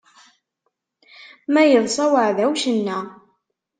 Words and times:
Ma 1.51 1.61
iḍsa 1.67 2.05
uɛdaw, 2.15 2.51
cenna! 2.61 2.97